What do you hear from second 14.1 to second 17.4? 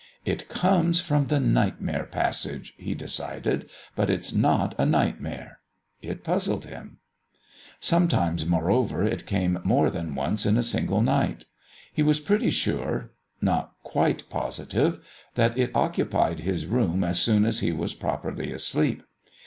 positive that it occupied his room as